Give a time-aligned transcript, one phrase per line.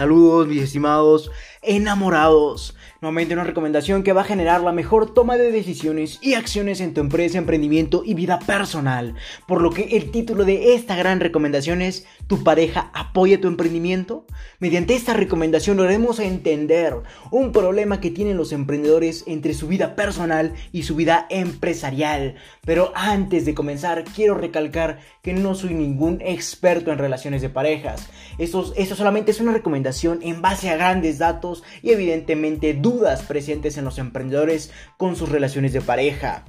[0.00, 2.74] Saludos, mis estimados enamorados.
[3.02, 6.94] Nuevamente una recomendación que va a generar la mejor toma de decisiones y acciones en
[6.94, 9.14] tu empresa, emprendimiento y vida personal.
[9.46, 14.24] Por lo que el título de esta gran recomendación es ¿Tu pareja apoya tu emprendimiento?
[14.60, 16.94] Mediante esta recomendación lograremos entender
[17.32, 22.36] un problema que tienen los emprendedores entre su vida personal y su vida empresarial.
[22.64, 28.08] Pero antes de comenzar quiero recalcar que no soy ningún experto en relaciones de parejas.
[28.38, 33.76] Esto, esto solamente es una recomendación en base a grandes datos y evidentemente dudas presentes
[33.76, 36.44] en los emprendedores con sus relaciones de pareja.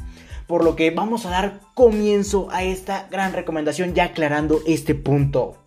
[0.45, 5.60] Por lo que vamos a dar comienzo a esta gran recomendación ya aclarando este punto.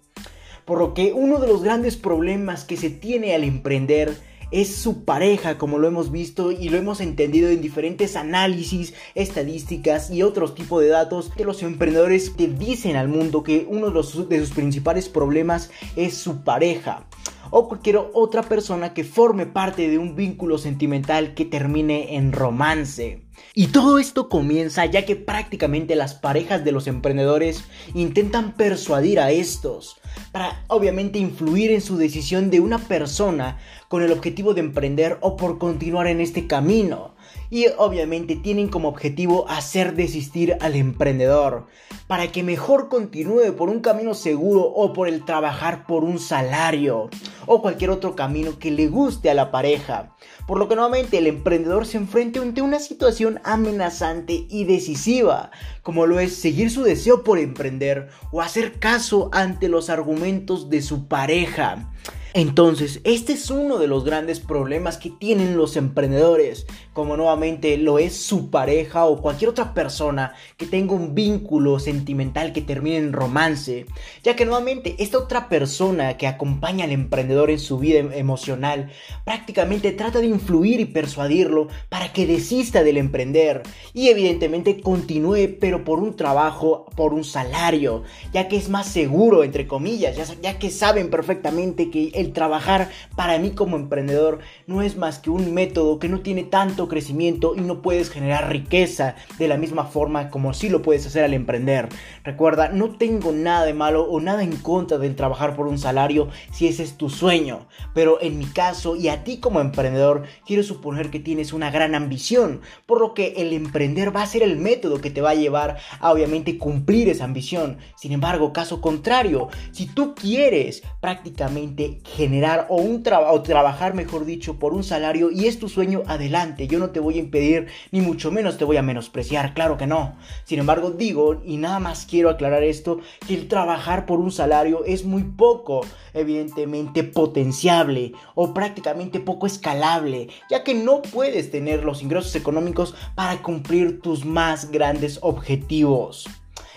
[0.64, 4.16] Por lo que uno de los grandes problemas que se tiene al emprender
[4.50, 10.10] es su pareja, como lo hemos visto y lo hemos entendido en diferentes análisis, estadísticas
[10.10, 14.26] y otros tipos de datos que los emprendedores te dicen al mundo que uno de,
[14.28, 17.06] de sus principales problemas es su pareja
[17.50, 23.22] o cualquier otra persona que forme parte de un vínculo sentimental que termine en romance.
[23.54, 29.30] Y todo esto comienza ya que prácticamente las parejas de los emprendedores intentan persuadir a
[29.30, 29.96] estos
[30.32, 35.36] para obviamente influir en su decisión de una persona con el objetivo de emprender o
[35.36, 37.14] por continuar en este camino.
[37.50, 41.66] Y obviamente tienen como objetivo hacer desistir al emprendedor
[42.06, 47.08] para que mejor continúe por un camino seguro o por el trabajar por un salario
[47.46, 50.14] o cualquier otro camino que le guste a la pareja.
[50.46, 55.50] Por lo que nuevamente el emprendedor se enfrenta ante una situación amenazante y decisiva,
[55.84, 60.82] como lo es seguir su deseo por emprender o hacer caso ante los argumentos de
[60.82, 61.92] su pareja.
[62.36, 68.00] Entonces, este es uno de los grandes problemas que tienen los emprendedores, como nuevamente lo
[68.00, 73.12] es su pareja o cualquier otra persona que tenga un vínculo sentimental que termine en
[73.12, 73.86] romance,
[74.24, 78.90] ya que nuevamente esta otra persona que acompaña al emprendedor en su vida em-, emocional
[79.24, 85.84] prácticamente trata de influir y persuadirlo para que desista del emprender y evidentemente continúe pero
[85.84, 90.58] por un trabajo, por un salario, ya que es más seguro entre comillas, ya, ya
[90.58, 95.54] que saben perfectamente que el trabajar para mí como emprendedor no es más que un
[95.54, 100.30] método que no tiene tanto crecimiento y no puedes generar riqueza de la misma forma
[100.30, 101.88] como si lo puedes hacer al emprender.
[102.24, 106.28] Recuerda, no tengo nada de malo o nada en contra del trabajar por un salario
[106.52, 110.62] si ese es tu sueño, pero en mi caso y a ti como emprendedor quiero
[110.62, 114.58] suponer que tienes una gran ambición, por lo que el emprender va a ser el
[114.58, 117.78] método que te va a llevar a obviamente cumplir esa ambición.
[117.96, 124.72] Sin embargo, caso contrario, si tú quieres prácticamente generar o, un trabajar, mejor dicho, por
[124.72, 126.68] un salario y es tu sueño, adelante.
[126.68, 129.86] Yo no te voy a impedir, ni mucho menos te voy a menospreciar, claro que
[129.86, 130.16] no.
[130.44, 134.84] Sin embargo, digo, y nada más quiero aclarar esto, que el trabajar por un salario
[134.84, 135.80] es muy poco,
[136.12, 143.42] evidentemente, potenciable o prácticamente poco escalable, ya que no puedes tener los ingresos económicos para
[143.42, 146.26] cumplir tus más grandes objetivos.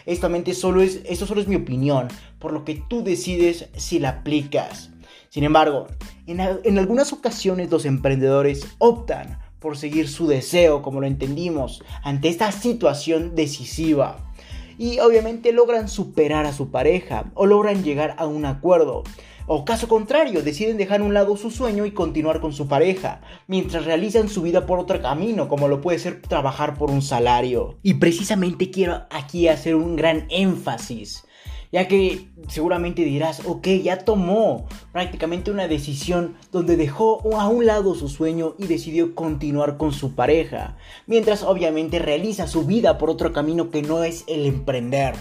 [0.08, 2.08] Esto solo es, esto solo es mi opinión,
[2.40, 4.90] por lo que tú decides si la aplicas.
[5.38, 5.86] Sin embargo,
[6.26, 12.52] en, algunas ocasiones los emprendedores optan por seguir su deseo, como lo entendimos, ante esta
[12.52, 14.34] situación decisiva.
[14.80, 19.04] Y obviamente logran superar a su pareja o logran llegar a un acuerdo.
[19.46, 23.22] O caso contrario, deciden dejar a un lado su sueño y continuar con su pareja,
[23.46, 27.78] mientras realizan su vida por otro camino, como lo puede ser trabajar por un salario.
[27.84, 31.27] Y precisamente quiero aquí hacer un gran énfasis
[31.72, 37.96] ya que seguramente dirás, ok, ya tomó prácticamente una decisión donde dejó a un lado
[37.96, 43.34] su sueño y decidió continuar con su pareja, mientras obviamente realiza su vida por otro
[43.34, 45.16] camino que no es el emprender.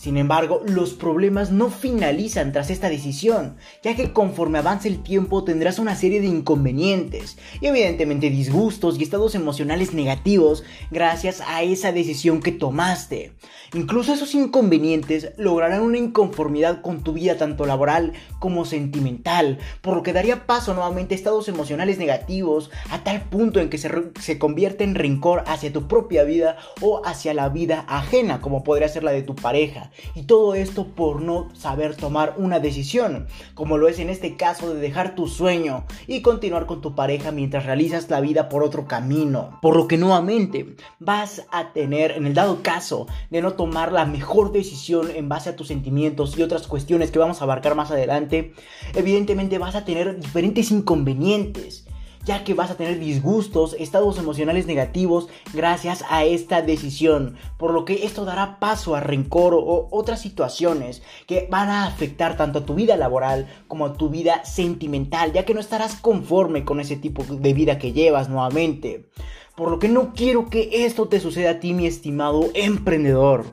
[0.00, 5.44] Sin embargo, los problemas no finalizan tras esta decisión, ya que conforme avance el tiempo
[5.44, 11.92] tendrás una serie de inconvenientes y evidentemente disgustos y estados emocionales negativos gracias a esa
[11.92, 13.34] decisión que tomaste.
[13.74, 20.02] Incluso esos inconvenientes lograrán una inconformidad con tu vida tanto laboral como sentimental, por lo
[20.02, 24.38] que daría paso nuevamente a estados emocionales negativos a tal punto en que se, se
[24.38, 29.04] convierte en rencor hacia tu propia vida o hacia la vida ajena, como podría ser
[29.04, 29.89] la de tu pareja.
[30.14, 34.74] Y todo esto por no saber tomar una decisión, como lo es en este caso
[34.74, 38.86] de dejar tu sueño y continuar con tu pareja mientras realizas la vida por otro
[38.86, 39.58] camino.
[39.62, 44.04] Por lo que nuevamente vas a tener, en el dado caso de no tomar la
[44.04, 47.90] mejor decisión en base a tus sentimientos y otras cuestiones que vamos a abarcar más
[47.90, 48.54] adelante,
[48.94, 51.86] evidentemente vas a tener diferentes inconvenientes
[52.24, 57.84] ya que vas a tener disgustos, estados emocionales negativos gracias a esta decisión, por lo
[57.84, 62.64] que esto dará paso a rencor o otras situaciones que van a afectar tanto a
[62.66, 66.96] tu vida laboral como a tu vida sentimental, ya que no estarás conforme con ese
[66.96, 69.08] tipo de vida que llevas nuevamente.
[69.56, 73.44] Por lo que no quiero que esto te suceda a ti, mi estimado emprendedor.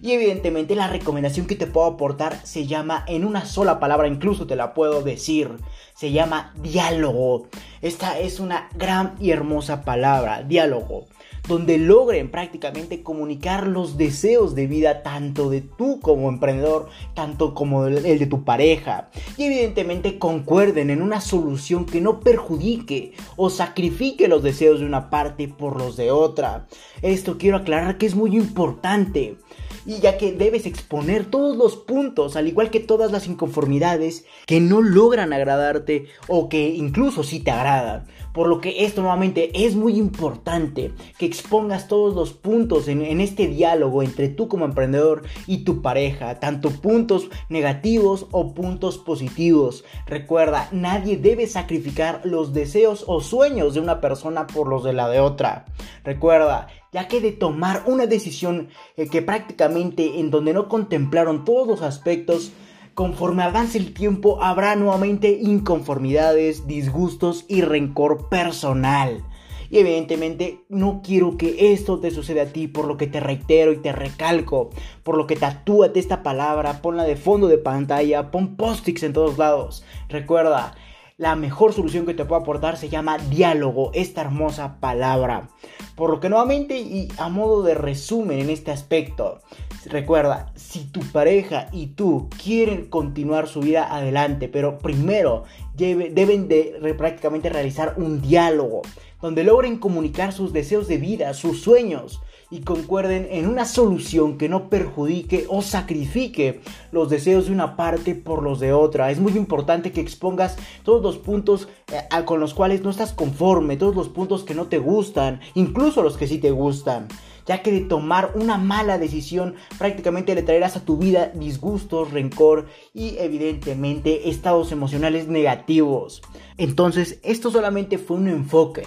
[0.00, 4.46] Y evidentemente la recomendación que te puedo aportar se llama en una sola palabra, incluso
[4.46, 5.56] te la puedo decir.
[5.94, 7.48] Se llama diálogo.
[7.82, 11.06] Esta es una gran y hermosa palabra, diálogo
[11.48, 17.86] donde logren prácticamente comunicar los deseos de vida tanto de tú como emprendedor, tanto como
[17.86, 19.08] el de tu pareja.
[19.38, 25.08] Y evidentemente concuerden en una solución que no perjudique o sacrifique los deseos de una
[25.08, 26.66] parte por los de otra.
[27.00, 29.38] Esto quiero aclarar que es muy importante
[29.86, 34.60] y ya que debes exponer todos los puntos, al igual que todas las inconformidades que
[34.60, 38.06] no logran agradarte o que incluso sí te agradan.
[38.32, 43.20] Por lo que esto nuevamente es muy importante que expongas todos los puntos en, en
[43.20, 49.84] este diálogo entre tú como emprendedor y tu pareja, tanto puntos negativos o puntos positivos.
[50.06, 55.08] Recuerda, nadie debe sacrificar los deseos o sueños de una persona por los de la
[55.08, 55.64] de otra.
[56.04, 61.68] Recuerda, ya que de tomar una decisión eh, que prácticamente en donde no contemplaron todos
[61.68, 62.50] los aspectos,
[62.94, 69.24] conforme avance el tiempo habrá nuevamente inconformidades, disgustos y rencor personal.
[69.70, 73.70] Y evidentemente no quiero que esto te suceda a ti, por lo que te reitero
[73.70, 74.70] y te recalco,
[75.04, 79.38] por lo que tatúate esta palabra, ponla de fondo de pantalla, pon post-its en todos
[79.38, 79.84] lados.
[80.08, 80.74] Recuerda,
[81.18, 85.48] la mejor solución que te puedo aportar se llama diálogo, esta hermosa palabra.
[85.96, 89.42] Por lo que nuevamente y a modo de resumen en este aspecto,
[89.86, 95.42] recuerda, si tu pareja y tú quieren continuar su vida adelante, pero primero
[95.74, 98.82] deben de prácticamente realizar un diálogo
[99.20, 104.48] donde logren comunicar sus deseos de vida, sus sueños, y concuerden en una solución que
[104.48, 106.60] no perjudique o sacrifique
[106.92, 109.10] los deseos de una parte por los de otra.
[109.10, 113.76] Es muy importante que expongas todos los puntos eh, con los cuales no estás conforme,
[113.76, 117.08] todos los puntos que no te gustan, incluso los que sí te gustan
[117.48, 122.66] ya que de tomar una mala decisión prácticamente le traerás a tu vida disgustos, rencor
[122.92, 126.20] y evidentemente estados emocionales negativos.
[126.58, 128.86] Entonces, esto solamente fue un enfoque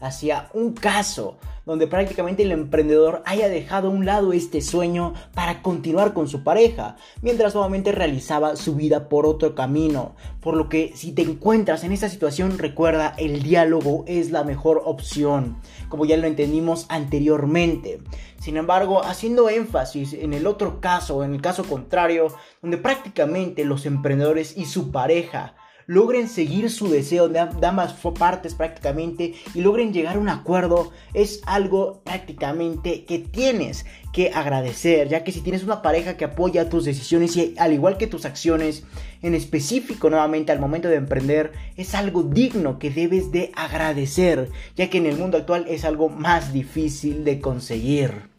[0.00, 1.38] hacia un caso
[1.70, 6.42] donde prácticamente el emprendedor haya dejado a un lado este sueño para continuar con su
[6.42, 10.16] pareja, mientras nuevamente realizaba su vida por otro camino.
[10.40, 14.82] Por lo que si te encuentras en esta situación, recuerda, el diálogo es la mejor
[14.84, 15.58] opción,
[15.88, 18.00] como ya lo entendimos anteriormente.
[18.40, 23.86] Sin embargo, haciendo énfasis en el otro caso, en el caso contrario, donde prácticamente los
[23.86, 25.54] emprendedores y su pareja
[25.90, 31.40] logren seguir su deseo de, ambas partes prácticamente y logren llegar a un acuerdo es
[31.46, 36.84] algo prácticamente que tienes que agradecer, ya que si tienes una pareja que apoya tus
[36.84, 38.84] decisiones y al igual que tus acciones,
[39.20, 44.90] en específico nuevamente al momento de emprender, es algo digno que debes de agradecer, ya
[44.90, 48.29] que en el mundo actual es algo más difícil de conseguir.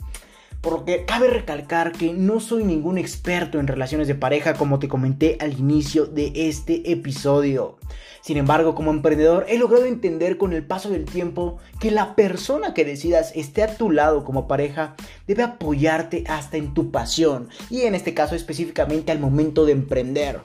[0.61, 5.37] Porque cabe recalcar que no soy ningún experto en relaciones de pareja como te comenté
[5.39, 7.79] al inicio de este episodio.
[8.21, 12.75] Sin embargo, como emprendedor he logrado entender con el paso del tiempo que la persona
[12.75, 17.81] que decidas esté a tu lado como pareja debe apoyarte hasta en tu pasión y
[17.81, 20.41] en este caso específicamente al momento de emprender.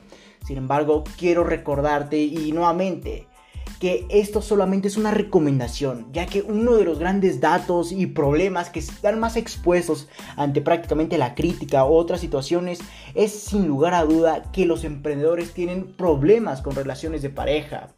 [0.46, 3.26] Sin embargo, quiero recordarte y nuevamente
[3.80, 8.70] que esto solamente es una recomendación, ya que uno de los grandes datos y problemas
[8.70, 12.80] que están más expuestos ante prácticamente la crítica u otras situaciones
[13.14, 17.88] es sin lugar a duda que los emprendedores tienen problemas con relaciones de pareja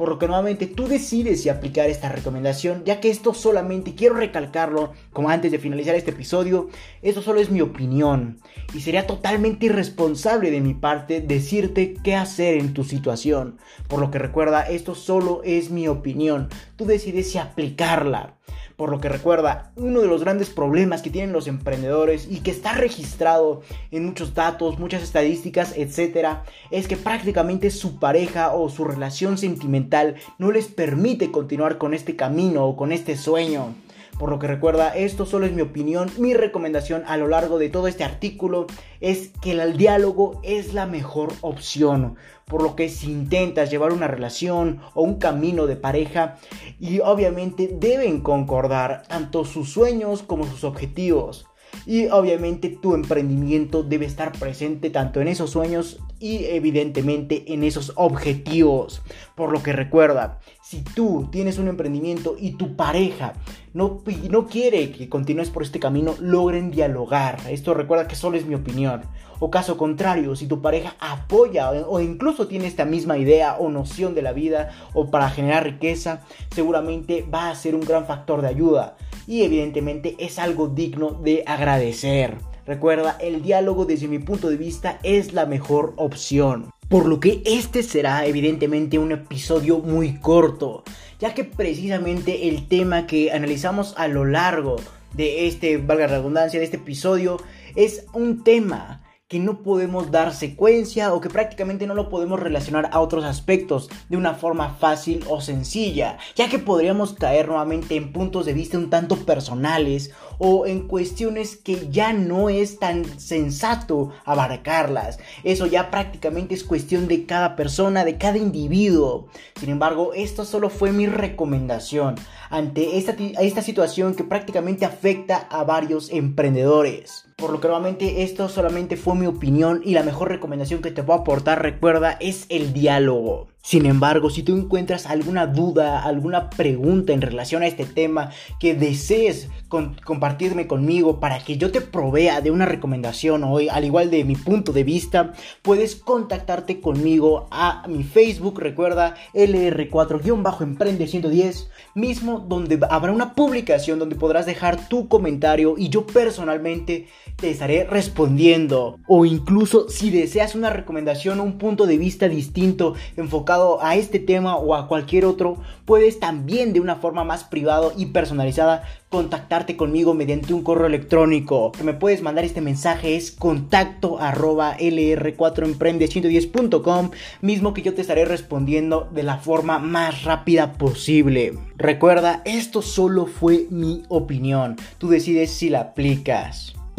[0.00, 4.14] por lo que nuevamente tú decides si aplicar esta recomendación, ya que esto solamente, quiero
[4.14, 6.70] recalcarlo, como antes de finalizar este episodio,
[7.02, 8.38] esto solo es mi opinión
[8.72, 14.10] y sería totalmente irresponsable de mi parte decirte qué hacer en tu situación, por lo
[14.10, 18.38] que recuerda, esto solo es mi opinión, tú decides si aplicarla.
[18.80, 22.50] Por lo que recuerda, uno de los grandes problemas que tienen los emprendedores y que
[22.50, 23.60] está registrado
[23.90, 30.14] en muchos datos, muchas estadísticas, etcétera, es que prácticamente su pareja o su relación sentimental
[30.38, 33.74] no les permite continuar con este camino o con este sueño.
[34.20, 37.70] Por lo que recuerda, esto solo es mi opinión, mi recomendación a lo largo de
[37.70, 38.66] todo este artículo
[39.00, 42.16] es que el diálogo es la mejor opción.
[42.44, 46.36] Por lo que si intentas llevar una relación o un camino de pareja,
[46.78, 51.46] y obviamente deben concordar tanto sus sueños como sus objetivos.
[51.86, 57.92] Y obviamente tu emprendimiento debe estar presente tanto en esos sueños y evidentemente en esos
[57.96, 59.02] objetivos.
[59.34, 63.32] Por lo que recuerda, Si tú tienes un emprendimiento y tu pareja
[63.72, 67.40] no, no quiere que continúes por este camino, logren dialogar.
[67.48, 69.02] Esto recuerda que solo es mi opinión.
[69.40, 74.14] O caso contrario, si tu pareja apoya o incluso tiene esta misma idea o noción
[74.14, 76.20] de la vida o para generar riqueza,
[76.54, 78.96] seguramente va a ser un gran factor de ayuda.
[79.26, 82.49] Y evidentemente es algo digno de agradecer.
[82.66, 86.70] Recuerda, el diálogo desde mi punto de vista es la mejor opción.
[86.88, 90.82] Por lo que este será evidentemente un episodio muy corto,
[91.18, 94.76] ya que precisamente el tema que analizamos a lo largo
[95.14, 97.38] de este, valga redundancia, de este episodio,
[97.76, 98.99] es un tema
[99.30, 103.88] que no podemos dar secuencia o que prácticamente no lo podemos relacionar a otros aspectos
[104.08, 108.76] de una forma fácil o sencilla, ya que podríamos caer nuevamente en puntos de vista
[108.76, 115.20] un tanto personales o en cuestiones que ya no es tan sensato abarcarlas.
[115.44, 119.28] Eso ya prácticamente es cuestión de cada persona, de cada individuo.
[119.60, 122.16] Sin embargo, esto solo fue mi recomendación
[122.50, 127.29] ante esta, situación que prácticamente afecta a varios emprendedores.
[127.40, 131.02] Por lo que nuevamente esto solamente fue mi opinión y la mejor recomendación que te
[131.02, 133.48] puedo aportar, recuerda, es el diálogo.
[133.62, 138.74] Sin embargo, si tú encuentras alguna duda, alguna pregunta en relación a este tema que
[138.74, 144.24] desees compartirme conmigo para que yo te provea de una recomendación o al igual de
[144.24, 152.80] mi punto de vista, puedes contactarte conmigo a mi Facebook, recuerda LR4-Emprende 110, mismo donde
[152.88, 158.98] habrá una publicación donde podrás dejar tu comentario y yo personalmente te estaré respondiendo.
[159.06, 164.20] O incluso si deseas una recomendación o un punto de vista distinto enfocado a este
[164.20, 169.76] tema o a cualquier otro, puedes también de una forma más privada y personalizada contactarte
[169.76, 171.72] conmigo mediante un correo electrónico.
[171.72, 178.24] Que me puedes mandar este mensaje es contacto arroba lr4emprende110.com, mismo que yo te estaré
[178.24, 181.54] respondiendo de la forma más rápida posible.
[181.76, 184.76] Recuerda, esto solo fue mi opinión.
[184.98, 186.74] Tú decides si la aplicas.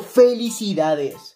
[0.00, 1.35] felicidades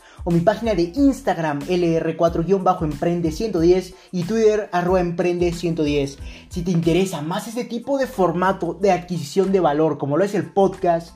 [0.23, 6.17] o mi página de Instagram lr4-emprende110 y Twitter arroba emprende110.
[6.49, 10.35] Si te interesa más este tipo de formato de adquisición de valor como lo es
[10.35, 11.15] el podcast,